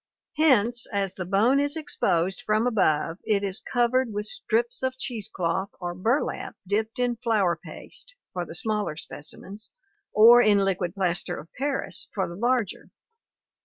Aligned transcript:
Hence 0.37 0.87
as 0.91 1.13
the 1.13 1.25
bone 1.25 1.59
is 1.59 1.77
exposed 1.77 2.41
from 2.41 2.65
above 2.65 3.19
it 3.23 3.43
is 3.43 3.59
covered 3.59 4.11
with 4.11 4.25
strips 4.25 4.81
of 4.81 4.97
cheesecloth 4.97 5.75
or 5.79 5.93
burlap 5.93 6.55
dipped 6.65 6.97
in 6.97 7.17
flour 7.17 7.55
paste 7.55 8.15
for 8.33 8.43
the 8.43 8.55
smaller 8.55 8.97
specimens 8.97 9.69
or 10.11 10.41
in 10.41 10.65
liquid 10.65 10.95
plaster 10.95 11.37
of 11.37 11.53
paris 11.53 12.09
for 12.15 12.27
the 12.27 12.33
larger. 12.33 12.89